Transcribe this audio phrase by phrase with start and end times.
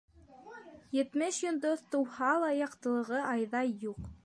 [0.99, 4.05] Етмеш йондоҙ тыуһа ла, яҡтылығы айҙай юҡ.